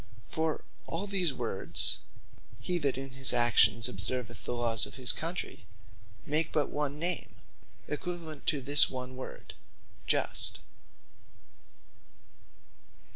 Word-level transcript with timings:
For 0.29 0.63
all 0.87 1.05
these 1.05 1.31
words, 1.31 1.99
Hee 2.59 2.79
That 2.79 2.97
In 2.97 3.11
His 3.11 3.33
Actions 3.33 3.87
Observeth 3.87 4.45
The 4.45 4.53
Lawes 4.55 4.87
Of 4.87 4.95
His 4.95 5.11
Country, 5.11 5.67
make 6.25 6.51
but 6.51 6.71
one 6.71 6.97
Name, 6.97 7.35
equivalent 7.87 8.47
to 8.47 8.61
this 8.61 8.89
one 8.89 9.15
word, 9.15 9.53
Just. 10.07 10.57